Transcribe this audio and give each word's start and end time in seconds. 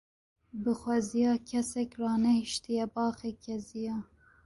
Bi 0.61 0.71
xweziya 0.79 1.33
kesek 1.49 1.91
ranehîştiye 2.01 2.85
baxê 2.93 3.31
keziya 3.43 3.97